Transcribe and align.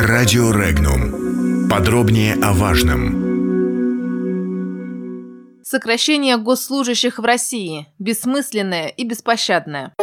Радио 0.00 0.52
Регнум. 0.52 1.68
Подробнее 1.68 2.34
о 2.34 2.52
важном. 2.52 3.26
Сокращение 5.64 6.36
госслужащих 6.36 7.18
в 7.18 7.24
России. 7.24 7.88
Бессмысленное 7.98 8.86
и 8.86 9.04
беспощадное. 9.04 9.94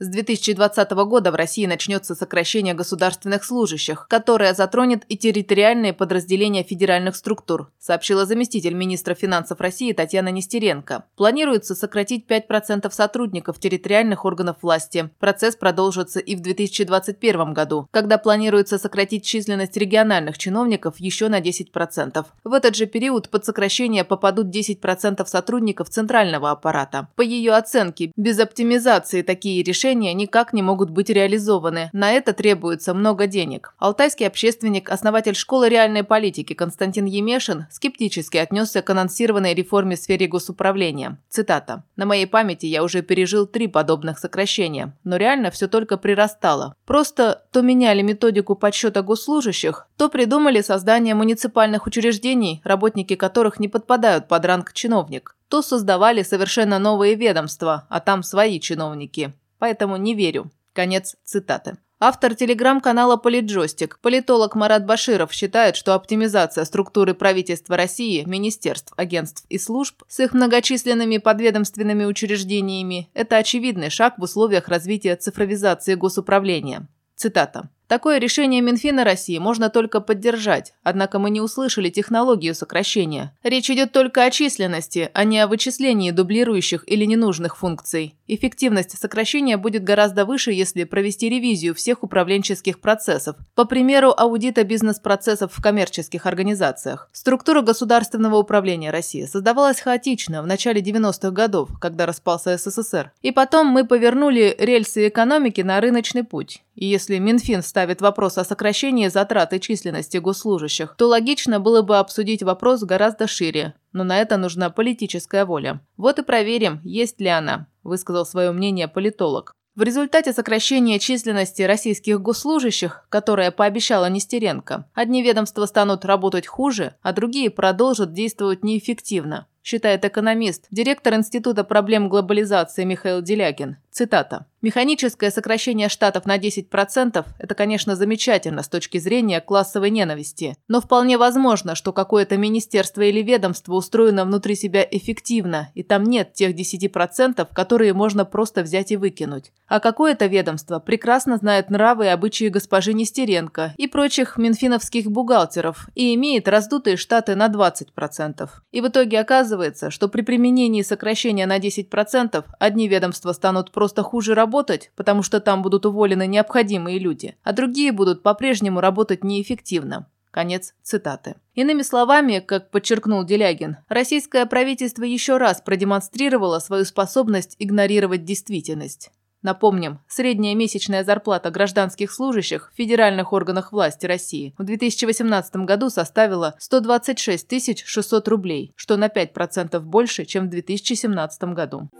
С 0.00 0.08
2020 0.08 0.90
года 0.90 1.30
в 1.30 1.36
России 1.36 1.66
начнется 1.66 2.16
сокращение 2.16 2.74
государственных 2.74 3.44
служащих, 3.44 4.08
которое 4.08 4.52
затронет 4.52 5.04
и 5.08 5.16
территориальные 5.16 5.92
подразделения 5.92 6.64
федеральных 6.64 7.14
структур, 7.14 7.70
сообщила 7.78 8.26
заместитель 8.26 8.74
министра 8.74 9.14
финансов 9.14 9.60
России 9.60 9.92
Татьяна 9.92 10.30
Нестеренко. 10.30 11.04
Планируется 11.16 11.76
сократить 11.76 12.26
5% 12.26 12.90
сотрудников 12.90 13.60
территориальных 13.60 14.24
органов 14.24 14.56
власти. 14.62 15.10
Процесс 15.20 15.54
продолжится 15.54 16.18
и 16.18 16.34
в 16.34 16.40
2021 16.40 17.54
году, 17.54 17.86
когда 17.92 18.18
планируется 18.18 18.78
сократить 18.78 19.24
численность 19.24 19.76
региональных 19.76 20.38
чиновников 20.38 20.98
еще 20.98 21.28
на 21.28 21.40
10%. 21.40 22.26
В 22.42 22.52
этот 22.52 22.74
же 22.74 22.86
период 22.86 23.28
под 23.28 23.44
сокращение 23.44 24.02
попадут 24.02 24.48
10% 24.48 25.24
сотрудников 25.24 25.88
центрального 25.88 26.50
аппарата. 26.50 27.06
По 27.14 27.22
ее 27.22 27.52
оценке, 27.52 28.10
без 28.16 28.40
оптимизации 28.40 29.22
такие 29.22 29.62
решения 29.62 29.83
решения 29.84 30.14
никак 30.14 30.52
не 30.52 30.62
могут 30.62 30.90
быть 30.90 31.10
реализованы. 31.10 31.90
На 31.92 32.12
это 32.12 32.32
требуется 32.32 32.94
много 32.94 33.26
денег. 33.26 33.74
Алтайский 33.78 34.26
общественник, 34.26 34.88
основатель 34.88 35.34
школы 35.34 35.68
реальной 35.68 36.04
политики 36.04 36.54
Константин 36.54 37.04
Емешин 37.04 37.66
скептически 37.70 38.38
отнесся 38.38 38.80
к 38.80 38.88
анонсированной 38.90 39.54
реформе 39.54 39.96
в 39.96 39.98
сфере 39.98 40.26
госуправления. 40.26 41.18
Цитата. 41.28 41.84
«На 41.96 42.06
моей 42.06 42.26
памяти 42.26 42.66
я 42.66 42.82
уже 42.82 43.02
пережил 43.02 43.46
три 43.46 43.66
подобных 43.66 44.18
сокращения, 44.18 44.96
но 45.04 45.16
реально 45.16 45.50
все 45.50 45.68
только 45.68 45.98
прирастало. 45.98 46.74
Просто 46.86 47.42
то 47.52 47.60
меняли 47.60 48.00
методику 48.00 48.54
подсчета 48.54 49.02
госслужащих, 49.02 49.86
то 49.98 50.08
придумали 50.08 50.62
создание 50.62 51.14
муниципальных 51.14 51.86
учреждений, 51.86 52.62
работники 52.64 53.16
которых 53.16 53.60
не 53.60 53.68
подпадают 53.68 54.28
под 54.28 54.44
ранг 54.46 54.72
чиновник, 54.72 55.36
то 55.48 55.60
создавали 55.62 56.22
совершенно 56.22 56.78
новые 56.78 57.14
ведомства, 57.14 57.86
а 57.90 58.00
там 58.00 58.22
свои 58.22 58.58
чиновники 58.60 59.34
поэтому 59.64 59.96
не 59.96 60.14
верю». 60.14 60.50
Конец 60.74 61.16
цитаты. 61.24 61.78
Автор 61.98 62.34
телеграм-канала 62.34 63.16
«Политджойстик», 63.16 63.98
политолог 64.02 64.54
Марат 64.54 64.84
Баширов 64.84 65.32
считает, 65.32 65.74
что 65.74 65.94
оптимизация 65.94 66.66
структуры 66.66 67.14
правительства 67.14 67.78
России, 67.78 68.24
министерств, 68.26 68.92
агентств 68.98 69.46
и 69.48 69.56
служб 69.56 70.02
с 70.06 70.20
их 70.20 70.34
многочисленными 70.34 71.16
подведомственными 71.16 72.04
учреждениями– 72.04 73.08
это 73.14 73.38
очевидный 73.38 73.88
шаг 73.88 74.18
в 74.18 74.22
условиях 74.22 74.68
развития 74.68 75.16
цифровизации 75.16 75.94
госуправления. 75.94 76.86
Цитата. 77.16 77.70
Такое 77.86 78.18
решение 78.18 78.62
Минфина 78.62 79.04
России 79.04 79.38
можно 79.38 79.68
только 79.68 80.00
поддержать, 80.00 80.72
однако 80.82 81.18
мы 81.18 81.28
не 81.28 81.40
услышали 81.40 81.90
технологию 81.90 82.54
сокращения. 82.54 83.36
Речь 83.42 83.70
идет 83.70 83.92
только 83.92 84.24
о 84.24 84.30
численности, 84.30 85.10
а 85.12 85.24
не 85.24 85.38
о 85.38 85.46
вычислении 85.46 86.10
дублирующих 86.10 86.82
или 86.86 87.04
ненужных 87.04 87.58
функций. 87.58 88.14
Эффективность 88.26 88.98
сокращения 88.98 89.58
будет 89.58 89.84
гораздо 89.84 90.24
выше, 90.24 90.50
если 90.50 90.84
провести 90.84 91.28
ревизию 91.28 91.74
всех 91.74 92.02
управленческих 92.02 92.80
процессов, 92.80 93.36
по 93.54 93.66
примеру 93.66 94.14
аудита 94.16 94.64
бизнес-процессов 94.64 95.52
в 95.54 95.62
коммерческих 95.62 96.24
организациях. 96.24 97.10
Структура 97.12 97.60
государственного 97.60 98.36
управления 98.36 98.90
России 98.90 99.26
создавалась 99.26 99.80
хаотично 99.80 100.42
в 100.42 100.46
начале 100.46 100.80
90-х 100.80 101.30
годов, 101.32 101.68
когда 101.78 102.06
распался 102.06 102.56
СССР. 102.56 103.12
И 103.20 103.30
потом 103.30 103.66
мы 103.66 103.86
повернули 103.86 104.56
рельсы 104.58 105.08
экономики 105.08 105.60
на 105.60 105.78
рыночный 105.80 106.24
путь. 106.24 106.62
И 106.74 106.86
если 106.86 107.18
Минфин 107.18 107.62
ставит 107.62 108.00
вопрос 108.00 108.38
о 108.38 108.44
сокращении 108.44 109.08
затрат 109.08 109.52
и 109.52 109.60
численности 109.60 110.16
госслужащих, 110.16 110.94
то 110.96 111.08
логично 111.08 111.60
было 111.60 111.82
бы 111.82 111.98
обсудить 111.98 112.42
вопрос 112.42 112.82
гораздо 112.82 113.26
шире, 113.26 113.74
но 113.94 114.04
на 114.04 114.18
это 114.18 114.36
нужна 114.36 114.68
политическая 114.68 115.46
воля. 115.46 115.80
Вот 115.96 116.18
и 116.18 116.22
проверим, 116.22 116.82
есть 116.84 117.18
ли 117.20 117.28
она, 117.28 117.68
высказал 117.82 118.26
свое 118.26 118.52
мнение 118.52 118.88
политолог. 118.88 119.54
В 119.76 119.82
результате 119.82 120.32
сокращения 120.32 120.98
численности 120.98 121.62
российских 121.62 122.20
госслужащих, 122.20 123.06
которое 123.08 123.50
пообещала 123.50 124.08
Нестеренко, 124.10 124.88
одни 124.94 125.22
ведомства 125.22 125.66
станут 125.66 126.04
работать 126.04 126.46
хуже, 126.46 126.94
а 127.02 127.12
другие 127.12 127.50
продолжат 127.50 128.12
действовать 128.12 128.62
неэффективно, 128.62 129.48
считает 129.64 130.04
экономист, 130.04 130.66
директор 130.70 131.14
Института 131.14 131.64
проблем 131.64 132.08
глобализации 132.08 132.84
Михаил 132.84 133.22
Делягин. 133.22 133.78
Цитата. 133.90 134.46
Механическое 134.60 135.30
сокращение 135.30 135.88
штатов 135.88 136.26
на 136.26 136.36
10%– 136.36 137.24
это, 137.38 137.54
конечно, 137.54 137.94
замечательно 137.94 138.62
с 138.62 138.68
точки 138.68 138.98
зрения 138.98 139.40
классовой 139.40 139.90
ненависти, 139.90 140.56
но 140.68 140.80
вполне 140.80 141.16
возможно, 141.16 141.76
что 141.76 141.92
какое-то 141.92 142.36
министерство 142.36 143.02
или 143.02 143.22
ведомство 143.22 143.74
устроено 143.74 144.24
внутри 144.24 144.56
себя 144.56 144.84
эффективно, 144.90 145.70
и 145.74 145.82
там 145.84 146.02
нет 146.04 146.32
тех 146.32 146.56
10%, 146.56 147.46
которые 147.54 147.92
можно 147.92 148.24
просто 148.24 148.62
взять 148.62 148.90
и 148.90 148.96
выкинуть. 148.96 149.52
А 149.68 149.80
какое-то 149.80 150.26
ведомство 150.26 150.80
прекрасно 150.80 151.36
знает 151.36 151.70
нравы 151.70 152.06
и 152.06 152.08
обычаи 152.08 152.48
госпожи 152.48 152.94
Нестеренко 152.94 153.74
и 153.76 153.86
прочих 153.86 154.38
минфиновских 154.38 155.08
бухгалтеров 155.08 155.88
и 155.94 156.14
имеет 156.14 156.48
раздутые 156.48 156.96
штаты 156.96 157.36
на 157.36 157.46
20%. 157.46 158.48
И 158.72 158.80
в 158.80 158.88
итоге 158.88 159.20
оказывается, 159.20 159.53
что 159.90 160.08
при 160.08 160.22
применении 160.22 160.82
сокращения 160.82 161.46
на 161.46 161.58
10% 161.58 162.44
одни 162.58 162.88
ведомства 162.88 163.32
станут 163.32 163.72
просто 163.72 164.02
хуже 164.02 164.34
работать, 164.34 164.90
потому 164.96 165.22
что 165.22 165.40
там 165.40 165.62
будут 165.62 165.86
уволены 165.86 166.26
необходимые 166.26 166.98
люди, 166.98 167.36
а 167.42 167.52
другие 167.52 167.92
будут 167.92 168.22
по-прежнему 168.22 168.80
работать 168.80 169.24
неэффективно. 169.24 170.08
Конец 170.30 170.74
цитаты. 170.82 171.36
Иными 171.54 171.82
словами, 171.82 172.40
как 172.40 172.70
подчеркнул 172.70 173.22
Делягин, 173.22 173.76
российское 173.88 174.44
правительство 174.46 175.04
еще 175.04 175.36
раз 175.36 175.60
продемонстрировало 175.60 176.58
свою 176.58 176.84
способность 176.84 177.54
игнорировать 177.60 178.24
действительность. 178.24 179.12
Напомним, 179.44 180.00
средняя 180.08 180.54
месячная 180.54 181.04
зарплата 181.04 181.50
гражданских 181.50 182.10
служащих 182.10 182.72
в 182.72 182.76
федеральных 182.78 183.34
органах 183.34 183.72
власти 183.72 184.06
России 184.06 184.54
в 184.56 184.64
2018 184.64 185.56
году 185.56 185.90
составила 185.90 186.54
126 186.58 187.86
600 187.86 188.28
рублей, 188.28 188.72
что 188.74 188.96
на 188.96 189.08
5% 189.08 189.78
больше, 189.80 190.24
чем 190.24 190.46
в 190.46 190.48
2017 190.48 191.44
году. 191.52 191.90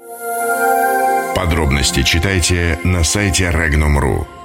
Подробности 1.36 2.02
читайте 2.02 2.80
на 2.82 3.04
сайте 3.04 3.50
Regnum.ru. 3.50 4.43